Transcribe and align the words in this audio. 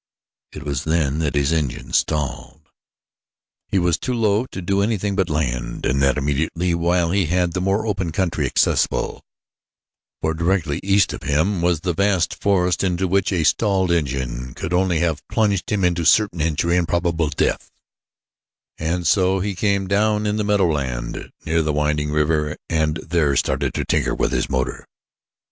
It 0.51 0.63
was 0.63 0.83
then 0.85 1.19
that 1.19 1.35
his 1.35 1.51
engine 1.51 1.93
stalled. 1.93 2.67
He 3.67 3.77
was 3.77 3.99
too 3.99 4.15
low 4.15 4.47
to 4.47 4.59
do 4.59 4.81
anything 4.81 5.15
but 5.15 5.29
land, 5.29 5.85
and 5.85 6.01
that 6.01 6.17
immediately, 6.17 6.73
while 6.73 7.11
he 7.11 7.27
had 7.27 7.53
the 7.53 7.61
more 7.61 7.85
open 7.85 8.11
country 8.11 8.47
accessible, 8.47 9.21
for 10.19 10.33
directly 10.33 10.79
east 10.81 11.13
of 11.13 11.21
him 11.21 11.61
was 11.61 11.81
a 11.85 11.93
vast 11.93 12.41
forest 12.41 12.83
into 12.83 13.07
which 13.07 13.31
a 13.31 13.43
stalled 13.43 13.91
engine 13.91 14.55
could 14.55 14.73
only 14.73 15.01
have 15.01 15.21
plunged 15.27 15.71
him 15.71 15.93
to 15.93 16.03
certain 16.03 16.41
injury 16.41 16.77
and 16.77 16.87
probable 16.87 17.29
death; 17.29 17.69
and 18.79 19.05
so 19.05 19.39
he 19.39 19.53
came 19.53 19.87
down 19.87 20.25
in 20.25 20.37
the 20.37 20.43
meadowland 20.43 21.29
near 21.45 21.61
the 21.61 21.71
winding 21.73 22.09
river 22.09 22.57
and 22.67 22.95
there 23.07 23.35
started 23.35 23.71
to 23.75 23.85
tinker 23.85 24.15
with 24.15 24.31
his 24.31 24.49
motor. 24.49 24.83